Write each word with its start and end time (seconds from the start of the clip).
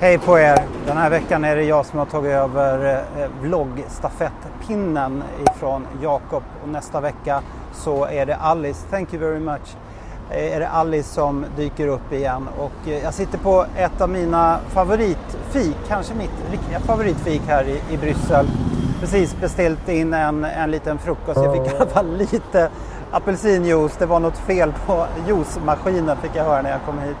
Hej 0.00 0.18
på 0.18 0.38
er! 0.38 0.58
Den 0.86 0.96
här 0.96 1.10
veckan 1.10 1.44
är 1.44 1.56
det 1.56 1.62
jag 1.62 1.86
som 1.86 1.98
har 1.98 2.06
tagit 2.06 2.32
över 2.32 3.02
eh, 3.16 3.28
vloggstafettpinnen 3.40 5.22
ifrån 5.42 5.86
Jakob 6.02 6.42
och 6.62 6.68
nästa 6.68 7.00
vecka 7.00 7.42
så 7.72 8.04
är 8.04 8.26
det 8.26 8.36
Alice, 8.36 8.86
thank 8.90 9.14
you 9.14 9.22
very 9.22 9.40
much, 9.40 9.76
eh, 10.30 10.56
är 10.56 10.60
det 10.60 10.68
Alice 10.68 11.14
som 11.14 11.44
dyker 11.56 11.86
upp 11.86 12.12
igen 12.12 12.48
och 12.58 12.88
eh, 12.88 13.04
jag 13.04 13.14
sitter 13.14 13.38
på 13.38 13.66
ett 13.76 14.00
av 14.00 14.08
mina 14.08 14.58
favoritfik, 14.68 15.76
kanske 15.88 16.14
mitt 16.14 16.50
riktiga 16.50 16.80
favoritfik 16.80 17.42
här 17.46 17.64
i, 17.64 17.94
i 17.94 17.96
Bryssel. 17.96 18.46
Precis 19.00 19.36
beställt 19.40 19.88
in 19.88 20.14
en, 20.14 20.44
en 20.44 20.70
liten 20.70 20.98
frukost, 20.98 21.40
jag 21.44 21.52
fick 21.52 21.72
i 21.72 21.76
alla 21.76 21.90
fall 21.90 22.16
lite 22.16 22.70
apelsinjuice, 23.10 23.96
det 23.98 24.06
var 24.06 24.20
något 24.20 24.38
fel 24.38 24.72
på 24.86 25.06
juicemaskinen 25.28 26.16
fick 26.16 26.30
jag 26.34 26.44
höra 26.44 26.62
när 26.62 26.70
jag 26.70 26.80
kom 26.86 26.98
hit. 26.98 27.16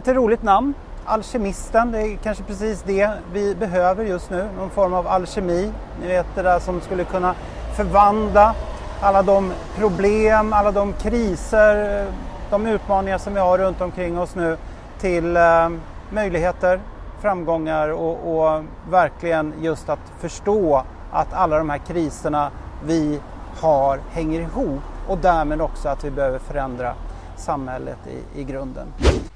Lite 0.00 0.14
roligt 0.14 0.42
namn. 0.42 0.74
Alkemisten, 1.04 1.92
det 1.92 1.98
är 1.98 2.16
kanske 2.16 2.44
precis 2.44 2.82
det 2.82 3.10
vi 3.32 3.54
behöver 3.54 4.04
just 4.04 4.30
nu. 4.30 4.48
Någon 4.56 4.70
form 4.70 4.94
av 4.94 5.06
alkemi. 5.06 5.72
Ni 6.00 6.08
vet 6.08 6.26
det 6.34 6.42
där 6.42 6.58
som 6.58 6.80
skulle 6.80 7.04
kunna 7.04 7.34
förvandla 7.76 8.54
alla 9.00 9.22
de 9.22 9.52
problem, 9.76 10.52
alla 10.52 10.72
de 10.72 10.92
kriser, 10.92 12.06
de 12.50 12.66
utmaningar 12.66 13.18
som 13.18 13.34
vi 13.34 13.40
har 13.40 13.58
runt 13.58 13.80
omkring 13.80 14.18
oss 14.18 14.34
nu 14.34 14.56
till 15.00 15.36
eh, 15.36 15.68
möjligheter, 16.10 16.80
framgångar 17.20 17.88
och, 17.88 18.36
och 18.36 18.64
verkligen 18.90 19.54
just 19.60 19.88
att 19.88 20.12
förstå 20.18 20.82
att 21.12 21.32
alla 21.32 21.58
de 21.58 21.70
här 21.70 21.78
kriserna 21.78 22.50
vi 22.84 23.20
har 23.60 24.00
hänger 24.10 24.40
ihop 24.40 24.82
och 25.08 25.18
därmed 25.18 25.60
också 25.60 25.88
att 25.88 26.04
vi 26.04 26.10
behöver 26.10 26.38
förändra 26.38 26.94
samhället 27.36 27.98
i, 28.06 28.40
i 28.40 28.44
grunden. 28.44 28.86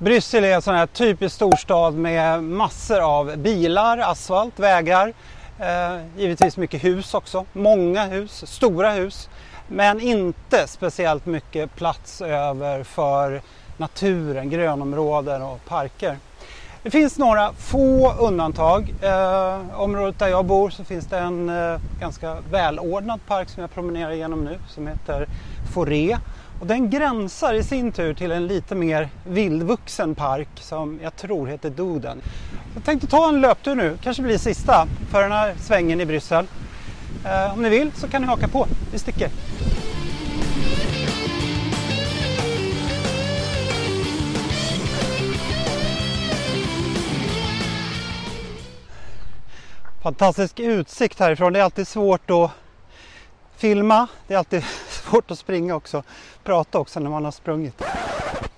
Bryssel 0.00 0.44
är 0.44 0.54
en 0.54 0.62
sån 0.62 0.74
här 0.74 0.86
typisk 0.86 1.34
storstad 1.34 1.94
med 1.94 2.44
massor 2.44 3.00
av 3.00 3.36
bilar, 3.36 3.98
asfalt, 3.98 4.58
vägar. 4.58 5.12
Eh, 5.58 5.98
givetvis 6.16 6.56
mycket 6.56 6.84
hus 6.84 7.14
också, 7.14 7.44
många 7.52 8.04
hus, 8.04 8.44
stora 8.46 8.90
hus. 8.90 9.28
Men 9.68 10.00
inte 10.00 10.66
speciellt 10.66 11.26
mycket 11.26 11.74
plats 11.76 12.20
över 12.20 12.84
för 12.84 13.42
naturen, 13.76 14.50
grönområden 14.50 15.42
och 15.42 15.64
parker. 15.64 16.16
Det 16.82 16.90
finns 16.90 17.18
några 17.18 17.52
få 17.52 18.12
undantag. 18.12 18.94
Eh, 19.02 19.80
området 19.80 20.18
där 20.18 20.28
jag 20.28 20.44
bor 20.44 20.70
så 20.70 20.84
finns 20.84 21.06
det 21.06 21.18
en 21.18 21.48
eh, 21.48 21.80
ganska 22.00 22.36
välordnad 22.50 23.20
park 23.26 23.48
som 23.48 23.60
jag 23.60 23.70
promenerar 23.70 24.10
igenom 24.10 24.44
nu 24.44 24.58
som 24.68 24.86
heter 24.86 25.26
Foré. 25.72 26.16
Och 26.60 26.66
den 26.66 26.90
gränsar 26.90 27.54
i 27.54 27.62
sin 27.62 27.92
tur 27.92 28.14
till 28.14 28.32
en 28.32 28.46
lite 28.46 28.74
mer 28.74 29.08
vildvuxen 29.24 30.14
park 30.14 30.48
som 30.54 31.00
jag 31.02 31.16
tror 31.16 31.46
heter 31.46 31.70
Doden. 31.70 32.20
Jag 32.74 32.84
tänkte 32.84 33.06
ta 33.06 33.28
en 33.28 33.40
löptur 33.40 33.74
nu, 33.74 33.98
kanske 34.02 34.22
blir 34.22 34.38
sista 34.38 34.86
för 35.10 35.22
den 35.22 35.32
här 35.32 35.54
svängen 35.58 36.00
i 36.00 36.06
Bryssel. 36.06 36.46
Eh, 37.24 37.52
om 37.52 37.62
ni 37.62 37.68
vill 37.68 37.92
så 37.92 38.08
kan 38.08 38.22
ni 38.22 38.28
haka 38.28 38.48
på, 38.48 38.66
vi 38.92 38.98
sticker. 38.98 39.30
Fantastisk 50.02 50.60
utsikt 50.60 51.18
härifrån, 51.18 51.52
det 51.52 51.58
är 51.58 51.64
alltid 51.64 51.88
svårt 51.88 52.30
att 52.30 52.50
filma, 53.56 54.08
det 54.26 54.34
är 54.34 54.38
alltid 54.38 54.64
svårt 54.88 55.30
att 55.30 55.38
springa 55.38 55.74
också, 55.74 56.02
prata 56.48 56.78
också 56.78 57.00
när 57.00 57.10
man 57.10 57.24
har 57.24 57.32
sprungit. 57.32 57.78
Det 57.78 57.84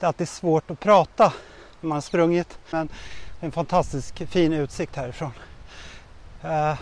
är 0.00 0.06
alltid 0.06 0.28
svårt 0.28 0.70
att 0.70 0.80
prata 0.80 1.32
när 1.80 1.88
man 1.88 1.96
har 1.96 2.00
sprungit 2.00 2.58
men 2.70 2.86
det 2.86 2.94
är 3.40 3.46
en 3.46 3.52
fantastisk 3.52 4.28
fin 4.28 4.52
utsikt 4.52 4.96
härifrån. 4.96 5.30
Uh, 6.44 6.74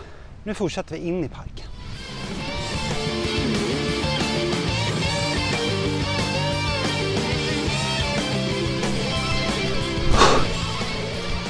nu 0.45 0.55
fortsätter 0.55 0.95
vi 0.95 1.00
in 1.00 1.25
i 1.25 1.28
parken. 1.28 1.67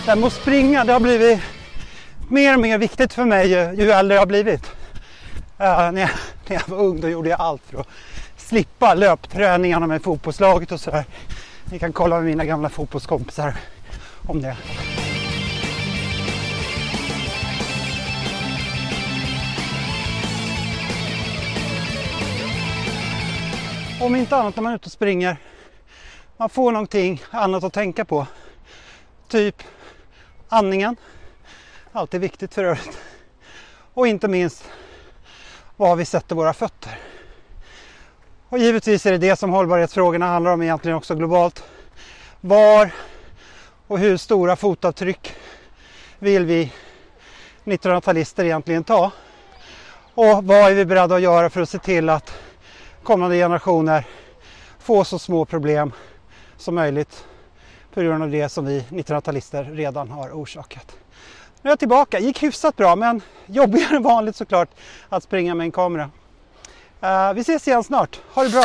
Det 0.05 0.11
här 0.11 0.17
med 0.17 0.27
att 0.27 0.33
springa 0.33 0.85
det 0.85 0.93
har 0.93 1.01
blivit 1.01 1.41
mer 2.31 2.55
och 2.55 2.61
mer 2.61 2.79
viktigt 2.79 3.13
för 3.13 3.25
mig 3.25 3.49
ju, 3.49 3.83
ju 3.83 3.91
äldre 3.91 4.15
jag 4.15 4.23
har 4.23 4.27
blivit. 4.27 4.67
Uh, 4.67 5.93
när, 5.93 6.01
jag, 6.01 6.11
när 6.49 6.57
jag 6.57 6.69
var 6.69 6.79
ung 6.79 7.01
då 7.01 7.09
gjorde 7.09 7.29
jag 7.29 7.41
allt 7.41 7.63
för 7.67 7.81
att 7.81 7.87
slippa 8.49 8.95
löpträningarna 8.95 9.87
med 9.87 10.03
fotbollslaget 10.03 10.73
och 10.73 10.81
sådär. 10.81 11.05
Ni 11.65 11.79
kan 11.79 11.93
kolla 11.93 12.17
med 12.17 12.25
mina 12.25 12.45
gamla 12.45 12.69
fotbollskompisar 12.69 13.55
om 14.27 14.43
det. 14.43 14.57
Om 24.01 24.17
inte 24.17 24.37
annat 24.37 24.57
när 24.57 24.63
man 24.63 24.73
är 24.73 24.77
ute 24.77 24.87
och 24.87 24.93
springer. 24.93 25.37
Man 26.37 26.49
får 26.49 26.73
någonting 26.73 27.23
annat 27.31 27.65
att 27.65 27.73
tänka 27.73 28.05
på. 28.05 28.27
Typ 29.29 29.63
andningen. 30.49 30.97
Alltid 31.93 32.21
viktigt 32.21 32.55
för 32.55 32.65
övrigt. 32.65 32.99
Och 33.95 34.07
inte 34.07 34.29
minst 34.29 34.65
var 35.77 35.97
vi 35.97 36.05
sätter 36.05 36.35
våra 36.35 36.53
fötter. 36.53 36.98
Och 38.51 38.59
givetvis 38.59 39.07
är 39.07 39.13
det 39.13 39.19
det 39.19 39.37
som 39.37 39.51
hållbarhetsfrågorna 39.51 40.27
handlar 40.27 40.53
om 40.53 40.63
egentligen 40.63 40.97
också 40.97 41.15
globalt. 41.15 41.65
Var 42.41 42.91
och 43.87 43.99
hur 43.99 44.17
stora 44.17 44.57
fotavtryck 44.57 45.33
vill 46.19 46.45
vi 46.45 46.73
1900-talister 47.65 48.45
egentligen 48.45 48.85
ta? 48.85 49.11
Och 50.15 50.45
vad 50.45 50.71
är 50.71 50.75
vi 50.75 50.85
beredda 50.85 51.15
att 51.15 51.23
göra 51.23 51.51
för 51.51 51.61
att 51.61 51.69
se 51.69 51.79
till 51.79 52.09
att 52.09 52.33
kommande 53.03 53.37
generationer 53.37 54.05
får 54.79 55.05
så 55.05 55.19
små 55.19 55.45
problem 55.45 55.93
som 56.57 56.75
möjligt 56.75 57.25
på 57.95 58.01
grund 58.01 58.23
av 58.23 58.31
det 58.31 58.49
som 58.49 58.67
vi 58.67 58.81
1900-talister 58.81 59.65
redan 59.65 60.11
har 60.11 60.31
orsakat. 60.31 60.97
Nu 61.63 61.69
är 61.69 61.73
jag 61.73 61.79
tillbaka, 61.79 62.19
gick 62.19 62.43
hyfsat 62.43 62.77
bra 62.77 62.97
men 62.97 63.21
jobbigare 63.47 63.97
än 63.97 64.03
vanligt 64.03 64.37
såklart 64.37 64.69
att 65.09 65.23
springa 65.23 65.55
med 65.55 65.65
en 65.65 65.73
kamera. 65.73 66.11
Uh, 67.03 67.35
vi 67.35 67.41
ses 67.41 67.69
igen 67.69 67.85
snart, 67.85 68.21
ha 68.35 68.45
det 68.45 68.51
bra! 68.51 68.65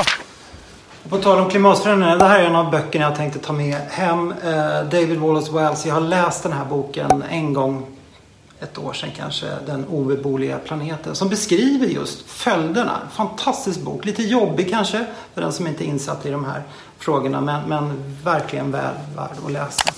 På 1.10 1.18
tal 1.18 1.40
om 1.40 1.50
klimatförändringar, 1.50 2.18
det 2.18 2.26
här 2.26 2.40
är 2.40 2.44
en 2.44 2.56
av 2.56 2.72
böckerna 2.72 3.06
jag 3.06 3.16
tänkte 3.16 3.40
ta 3.40 3.54
med 3.54 3.76
hem. 3.90 4.32
Uh, 4.32 4.38
David 4.92 5.18
Wallace 5.18 5.52
Wells, 5.52 5.86
jag 5.86 5.94
har 5.94 6.02
läst 6.02 6.44
den 6.44 6.54
här 6.54 6.66
boken 6.66 7.24
en 7.30 7.54
gång, 7.54 7.86
ett 8.60 8.78
år 8.78 8.94
sedan 8.94 9.10
kanske, 9.18 9.46
Den 9.66 9.86
obeboeliga 9.86 10.58
planeten, 10.58 11.16
som 11.16 11.30
beskriver 11.30 11.88
just 11.88 12.30
följderna. 12.30 13.00
Fantastisk 13.12 13.82
bok, 13.82 14.06
lite 14.06 14.24
jobbig 14.24 14.70
kanske 14.70 15.06
för 15.34 15.42
den 15.42 15.54
som 15.54 15.68
inte 15.68 15.84
är 15.84 15.88
insatt 15.88 16.26
i 16.26 16.32
de 16.32 16.46
här 16.46 16.64
frågorna, 16.98 17.42
men, 17.42 17.70
men 17.70 18.04
verkligen 18.24 18.72
väl 18.72 18.94
värd 19.16 19.32
att 19.46 19.52
läsa. 19.52 19.93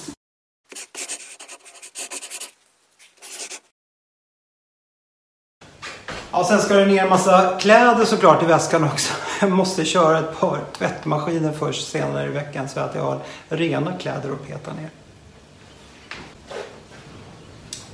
Ja, 6.37 6.43
sen 6.43 6.59
ska 6.59 6.73
det 6.73 6.85
ner 6.85 7.03
en 7.03 7.09
massa 7.09 7.57
kläder 7.59 8.05
såklart 8.05 8.43
i 8.43 8.45
väskan 8.45 8.83
också. 8.83 9.13
Jag 9.41 9.51
måste 9.51 9.85
köra 9.85 10.19
ett 10.19 10.39
par 10.39 10.59
tvättmaskiner 10.77 11.51
först 11.51 11.87
senare 11.87 12.25
i 12.25 12.29
veckan 12.29 12.69
så 12.69 12.79
att 12.79 12.95
jag 12.95 13.01
har 13.01 13.19
rena 13.49 13.91
kläder 13.91 14.31
att 14.31 14.47
peta 14.47 14.73
ner. 14.73 14.89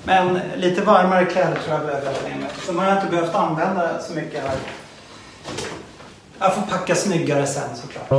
Men 0.03 0.39
lite 0.55 0.81
varmare 0.81 1.25
kläder 1.25 1.55
tror 1.55 1.75
jag 1.77 1.85
behöver 1.85 2.13
ta 2.13 2.29
med 2.29 2.39
mig. 2.39 2.49
Sen 2.65 2.79
har 2.79 2.85
jag 2.85 2.97
inte 2.97 3.11
behövt 3.11 3.35
använda 3.35 3.99
så 3.99 4.13
mycket 4.13 4.43
här. 4.43 4.57
Jag 6.39 6.55
får 6.55 6.61
packa 6.61 6.95
snyggare 6.95 7.47
sen 7.47 7.75
såklart. 7.75 8.09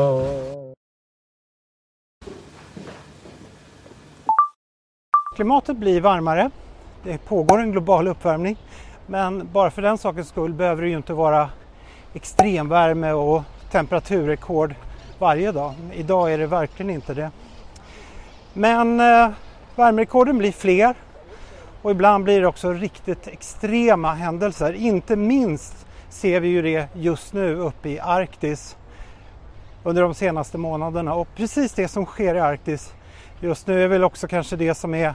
Klimatet 5.36 5.76
blir 5.76 6.00
varmare. 6.00 6.50
Det 7.04 7.18
pågår 7.18 7.60
en 7.60 7.72
global 7.72 8.08
uppvärmning. 8.08 8.56
Men 9.12 9.49
bara 9.53 9.70
för 9.70 9.82
den 9.82 9.99
sakens 9.99 10.29
skull 10.29 10.53
behöver 10.53 10.82
det 10.82 10.88
ju 10.88 10.97
inte 10.97 11.12
vara 11.12 11.50
extremvärme 12.14 13.12
och 13.12 13.43
temperaturrekord 13.70 14.75
varje 15.19 15.53
dag. 15.53 15.75
Idag 15.93 16.32
är 16.32 16.38
det 16.38 16.47
verkligen 16.47 16.91
inte 16.91 17.14
det. 17.14 17.31
Men 18.53 19.00
eh, 19.00 19.31
värmerekorden 19.76 20.38
blir 20.38 20.53
fler 20.53 20.94
och 21.82 21.91
ibland 21.91 22.25
blir 22.25 22.41
det 22.41 22.47
också 22.47 22.73
riktigt 22.73 23.26
extrema 23.26 24.14
händelser. 24.14 24.73
Inte 24.73 25.17
minst 25.17 25.87
ser 26.09 26.41
vi 26.41 26.49
ju 26.49 26.62
det 26.62 26.88
just 26.94 27.32
nu 27.32 27.55
uppe 27.56 27.88
i 27.88 28.00
Arktis 28.00 28.76
under 29.82 30.03
de 30.03 30.14
senaste 30.14 30.59
månaderna 30.59 31.14
och 31.14 31.29
precis 31.37 31.73
det 31.73 31.88
som 31.88 32.06
sker 32.06 32.35
i 32.35 32.41
Arktis 32.41 32.94
just 33.41 33.67
nu 33.67 33.85
är 33.85 33.88
väl 33.88 34.05
också 34.05 34.29
kanske 34.29 34.56
det 34.56 34.75
som 34.75 34.94
är 34.94 35.14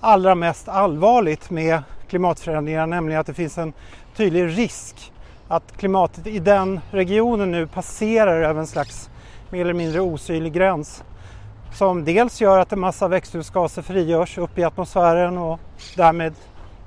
allra 0.00 0.34
mest 0.34 0.68
allvarligt 0.68 1.50
med 1.50 1.82
klimatförändringarna, 2.14 2.86
nämligen 2.86 3.20
att 3.20 3.26
det 3.26 3.34
finns 3.34 3.58
en 3.58 3.72
tydlig 4.16 4.58
risk 4.58 5.12
att 5.48 5.76
klimatet 5.76 6.26
i 6.26 6.38
den 6.38 6.80
regionen 6.90 7.50
nu 7.50 7.66
passerar 7.66 8.42
över 8.42 8.60
en 8.60 8.66
slags 8.66 9.10
mer 9.50 9.60
eller 9.60 9.74
mindre 9.74 10.00
osynlig 10.00 10.52
gräns 10.52 11.04
som 11.72 12.04
dels 12.04 12.40
gör 12.40 12.58
att 12.58 12.72
en 12.72 12.80
massa 12.80 13.08
växthusgaser 13.08 13.82
frigörs 13.82 14.38
upp 14.38 14.58
i 14.58 14.64
atmosfären 14.64 15.38
och 15.38 15.60
därmed 15.96 16.34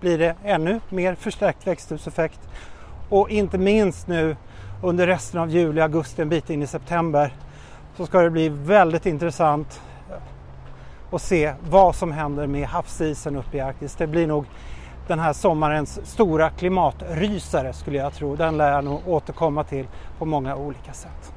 blir 0.01 0.17
det 0.17 0.35
ännu 0.43 0.79
mer 0.89 1.15
förstärkt 1.15 1.67
växthuseffekt. 1.67 2.39
Och 3.09 3.29
inte 3.29 3.57
minst 3.57 4.07
nu 4.07 4.35
under 4.83 5.07
resten 5.07 5.39
av 5.39 5.49
juli, 5.49 5.81
augusti, 5.81 6.21
en 6.21 6.29
bit 6.29 6.49
in 6.49 6.61
i 6.61 6.67
september 6.67 7.33
så 7.97 8.05
ska 8.05 8.21
det 8.21 8.29
bli 8.29 8.49
väldigt 8.49 9.05
intressant 9.05 9.81
att 11.11 11.21
se 11.21 11.53
vad 11.69 11.95
som 11.95 12.11
händer 12.11 12.47
med 12.47 12.67
havsisen 12.67 13.35
uppe 13.35 13.57
i 13.57 13.59
Arktis. 13.59 13.95
Det 13.95 14.07
blir 14.07 14.27
nog 14.27 14.45
den 15.07 15.19
här 15.19 15.33
sommarens 15.33 15.99
stora 16.05 16.49
klimatrysare 16.49 17.73
skulle 17.73 17.97
jag 17.97 18.13
tro. 18.13 18.35
Den 18.35 18.57
lär 18.57 18.71
jag 18.71 18.83
nog 18.83 18.99
återkomma 19.07 19.63
till 19.63 19.87
på 20.19 20.25
många 20.25 20.55
olika 20.55 20.93
sätt. 20.93 21.33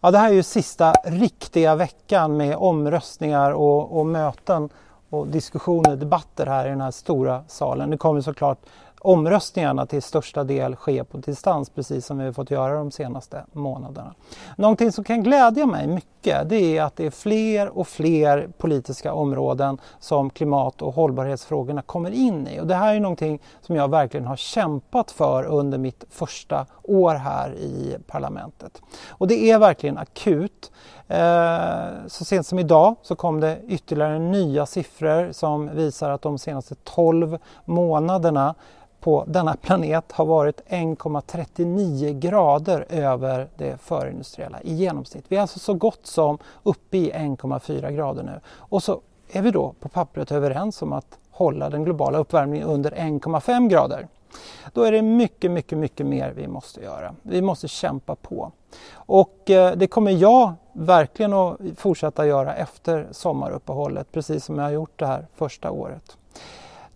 Ja, 0.00 0.10
det 0.10 0.18
här 0.18 0.30
är 0.30 0.34
ju 0.34 0.42
sista 0.42 0.92
riktiga 1.04 1.74
veckan 1.74 2.36
med 2.36 2.56
omröstningar 2.56 3.50
och, 3.50 3.98
och 3.98 4.06
möten 4.06 4.68
och 5.10 5.26
diskussioner, 5.26 5.96
debatter 5.96 6.46
här 6.46 6.66
i 6.66 6.68
den 6.68 6.80
här 6.80 6.90
stora 6.90 7.44
salen. 7.48 7.90
Det 7.90 7.96
kommer 7.96 8.20
såklart 8.20 8.58
omröstningarna 9.04 9.86
till 9.86 10.02
största 10.02 10.44
del 10.44 10.76
ske 10.76 11.04
på 11.04 11.18
distans 11.18 11.70
precis 11.70 12.06
som 12.06 12.18
vi 12.18 12.24
har 12.24 12.32
fått 12.32 12.50
göra 12.50 12.74
de 12.74 12.90
senaste 12.90 13.44
månaderna. 13.52 14.14
Någonting 14.56 14.92
som 14.92 15.04
kan 15.04 15.22
glädja 15.22 15.66
mig 15.66 15.86
mycket 15.86 16.48
det 16.48 16.78
är 16.78 16.82
att 16.82 16.96
det 16.96 17.06
är 17.06 17.10
fler 17.10 17.78
och 17.78 17.88
fler 17.88 18.48
politiska 18.58 19.12
områden 19.12 19.78
som 19.98 20.30
klimat 20.30 20.82
och 20.82 20.94
hållbarhetsfrågorna 20.94 21.82
kommer 21.82 22.10
in 22.10 22.48
i. 22.48 22.60
Och 22.60 22.66
det 22.66 22.74
här 22.74 22.94
är 22.94 23.00
någonting 23.00 23.42
som 23.60 23.76
jag 23.76 23.90
verkligen 23.90 24.26
har 24.26 24.36
kämpat 24.36 25.10
för 25.10 25.44
under 25.44 25.78
mitt 25.78 26.04
första 26.10 26.66
år 26.82 27.14
här 27.14 27.54
i 27.54 27.96
parlamentet. 28.06 28.82
Och 29.08 29.28
det 29.28 29.50
är 29.50 29.58
verkligen 29.58 29.98
akut. 29.98 30.72
Eh, 31.08 32.06
så 32.06 32.24
sent 32.24 32.46
som 32.46 32.58
idag 32.58 32.96
så 33.02 33.16
kom 33.16 33.40
det 33.40 33.58
ytterligare 33.68 34.18
nya 34.18 34.66
siffror 34.66 35.32
som 35.32 35.76
visar 35.76 36.10
att 36.10 36.22
de 36.22 36.38
senaste 36.38 36.74
12 36.74 37.38
månaderna 37.64 38.54
på 39.04 39.24
denna 39.26 39.56
planet 39.56 40.12
har 40.12 40.24
varit 40.24 40.60
1,39 40.68 42.18
grader 42.18 42.86
över 42.88 43.48
det 43.56 43.80
förindustriella 43.80 44.62
i 44.62 44.74
genomsnitt. 44.74 45.24
Vi 45.28 45.36
är 45.36 45.40
alltså 45.40 45.58
så 45.58 45.74
gott 45.74 46.06
som 46.06 46.38
uppe 46.62 46.96
i 46.96 47.12
1,4 47.12 47.90
grader 47.90 48.22
nu. 48.22 48.40
Och 48.56 48.82
så 48.82 49.00
är 49.32 49.42
vi 49.42 49.50
då 49.50 49.74
på 49.80 49.88
pappret 49.88 50.32
överens 50.32 50.82
om 50.82 50.92
att 50.92 51.18
hålla 51.30 51.70
den 51.70 51.84
globala 51.84 52.18
uppvärmningen 52.18 52.68
under 52.68 52.90
1,5 52.90 53.68
grader. 53.68 54.06
Då 54.72 54.82
är 54.82 54.92
det 54.92 55.02
mycket, 55.02 55.50
mycket, 55.50 55.78
mycket 55.78 56.06
mer 56.06 56.32
vi 56.36 56.48
måste 56.48 56.80
göra. 56.80 57.14
Vi 57.22 57.42
måste 57.42 57.68
kämpa 57.68 58.14
på. 58.14 58.52
Och 58.94 59.50
eh, 59.50 59.76
det 59.76 59.86
kommer 59.86 60.10
jag 60.10 60.52
verkligen 60.72 61.32
att 61.32 61.58
fortsätta 61.76 62.26
göra 62.26 62.54
efter 62.54 63.08
sommaruppehållet, 63.10 64.12
precis 64.12 64.44
som 64.44 64.58
jag 64.58 64.64
har 64.64 64.70
gjort 64.70 64.98
det 64.98 65.06
här 65.06 65.26
första 65.34 65.70
året. 65.70 66.16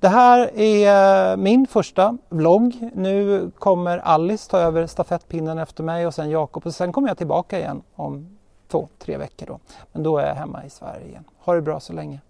Det 0.01 0.09
här 0.09 0.59
är 0.59 1.37
min 1.37 1.67
första 1.67 2.19
vlogg. 2.29 2.91
Nu 2.95 3.51
kommer 3.59 3.99
Alice 3.99 4.51
ta 4.51 4.59
över 4.59 4.87
stafettpinnen 4.87 5.59
efter 5.59 5.83
mig 5.83 6.07
och 6.07 6.15
sen 6.15 6.31
Jakob 6.31 6.67
och 6.67 6.75
sen 6.75 6.93
kommer 6.93 7.09
jag 7.09 7.19
tillbaka 7.19 7.59
igen 7.59 7.83
om 7.95 8.39
två, 8.69 8.89
tre 8.99 9.17
veckor 9.17 9.47
då. 9.47 9.59
Men 9.93 10.03
då 10.03 10.19
är 10.19 10.27
jag 10.27 10.35
hemma 10.35 10.65
i 10.65 10.71
Sverige 10.71 11.07
igen. 11.07 11.25
Ha 11.39 11.55
det 11.55 11.63
bra 11.63 11.81
så 11.81 11.93
länge. 11.93 12.21